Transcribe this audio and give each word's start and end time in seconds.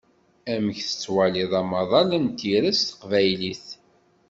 Amek 0.53 0.77
tettwaliḍ 0.83 1.51
amaḍal 1.61 2.09
n 2.17 2.25
tira 2.39 2.71
s 2.79 2.81
teqbaylit? 2.87 3.65